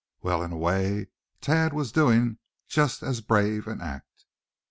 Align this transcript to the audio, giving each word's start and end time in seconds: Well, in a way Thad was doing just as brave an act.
Well, 0.23 0.41
in 0.41 0.51
a 0.51 0.57
way 0.57 1.09
Thad 1.43 1.73
was 1.73 1.91
doing 1.91 2.39
just 2.67 3.03
as 3.03 3.21
brave 3.21 3.67
an 3.67 3.81
act. 3.81 4.25